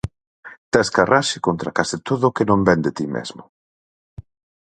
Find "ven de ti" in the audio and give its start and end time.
2.67-3.05